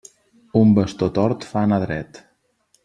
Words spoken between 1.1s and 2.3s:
tort fa anar dret.